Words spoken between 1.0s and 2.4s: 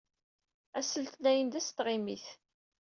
letniyen d ass n tɣimit.